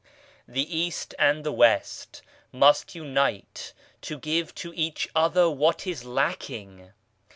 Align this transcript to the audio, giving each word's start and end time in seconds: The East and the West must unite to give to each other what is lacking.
The 0.47 0.65
East 0.75 1.13
and 1.19 1.43
the 1.43 1.51
West 1.51 2.23
must 2.51 2.95
unite 2.95 3.71
to 4.01 4.17
give 4.17 4.55
to 4.55 4.73
each 4.75 5.07
other 5.15 5.47
what 5.47 5.85
is 5.85 6.03
lacking. 6.03 6.89